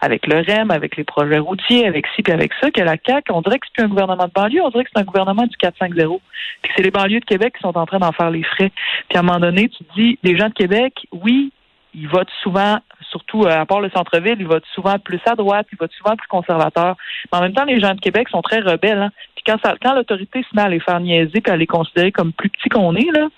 avec 0.00 0.26
le 0.26 0.40
REM, 0.40 0.70
avec 0.70 0.96
les 0.96 1.04
projets 1.04 1.38
routiers, 1.38 1.86
avec 1.86 2.06
ci 2.14 2.22
puis 2.22 2.32
avec 2.32 2.52
ça, 2.60 2.70
que 2.70 2.80
la 2.80 2.96
CAQ, 3.04 3.32
on 3.32 3.42
dirait 3.42 3.58
que 3.58 3.66
c'est 3.66 3.74
plus 3.74 3.84
un 3.84 3.88
gouvernement 3.88 4.26
de 4.26 4.32
banlieue, 4.32 4.62
on 4.62 4.70
dirait 4.70 4.84
que 4.84 4.90
c'est 4.94 5.00
un 5.00 5.04
gouvernement 5.04 5.46
du 5.46 5.56
4-5-0. 5.56 6.20
Puis 6.62 6.72
c'est 6.74 6.82
les 6.82 6.90
banlieues 6.90 7.20
de 7.20 7.24
Québec 7.24 7.54
qui 7.56 7.60
sont 7.60 7.76
en 7.76 7.86
train 7.86 7.98
d'en 7.98 8.12
faire 8.12 8.30
les 8.30 8.42
frais. 8.42 8.70
Puis 9.08 9.16
à 9.16 9.20
un 9.20 9.22
moment 9.22 9.40
donné, 9.40 9.68
tu 9.68 9.84
te 9.84 9.94
dis, 9.94 10.18
les 10.22 10.36
gens 10.36 10.48
de 10.48 10.54
Québec, 10.54 11.06
oui, 11.12 11.52
ils 11.94 12.08
votent 12.08 12.30
souvent, 12.42 12.78
surtout 13.10 13.42
euh, 13.42 13.60
à 13.60 13.66
part 13.66 13.80
le 13.80 13.90
centre-ville, 13.90 14.36
ils 14.38 14.46
votent 14.46 14.64
souvent 14.74 14.98
plus 14.98 15.20
à 15.26 15.34
droite, 15.34 15.66
ils 15.72 15.78
votent 15.78 15.92
souvent 15.92 16.16
plus 16.16 16.28
conservateurs. 16.28 16.96
Mais 17.32 17.38
en 17.38 17.42
même 17.42 17.52
temps, 17.52 17.64
les 17.64 17.80
gens 17.80 17.94
de 17.94 18.00
Québec 18.00 18.28
sont 18.28 18.42
très 18.42 18.60
rebelles. 18.60 19.02
Hein? 19.02 19.10
Puis 19.34 19.44
quand, 19.46 19.58
ça, 19.62 19.74
quand 19.82 19.94
l'autorité 19.94 20.44
se 20.48 20.56
met 20.56 20.62
à 20.62 20.68
les 20.68 20.80
faire 20.80 21.00
niaiser 21.00 21.40
puis 21.40 21.52
à 21.52 21.56
les 21.56 21.66
considérer 21.66 22.12
comme 22.12 22.32
plus 22.32 22.48
petits 22.48 22.68
qu'on 22.68 22.94
est, 22.94 23.10
là, 23.12 23.28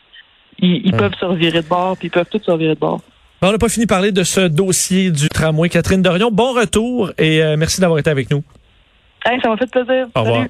ils, 0.58 0.92
peuvent 0.92 1.14
se 1.14 1.24
revirer 1.24 1.62
de 1.62 1.68
bord, 1.68 1.96
puis 1.96 2.08
ils 2.08 2.10
peuvent 2.10 2.28
tous 2.30 2.42
se 2.42 2.50
revirer 2.50 2.74
de 2.74 2.80
bord 2.80 3.00
on 3.48 3.52
n'a 3.52 3.58
pas 3.58 3.68
fini 3.68 3.86
de 3.86 3.88
parler 3.88 4.12
de 4.12 4.22
ce 4.22 4.40
dossier 4.40 5.10
du 5.10 5.28
tramway. 5.28 5.68
Catherine 5.68 6.02
Dorion, 6.02 6.30
bon 6.30 6.52
retour 6.52 7.12
et 7.18 7.42
euh, 7.42 7.56
merci 7.56 7.80
d'avoir 7.80 7.98
été 7.98 8.10
avec 8.10 8.30
nous. 8.30 8.42
ça 9.24 9.48
m'a 9.48 9.56
fait 9.56 9.70
plaisir. 9.70 10.06
Au 10.14 10.22
revoir. 10.22 10.46